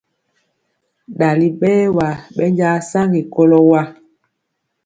[1.17, 3.81] Dali bɛɛwa bɛnja saŋgi kɔlo wa.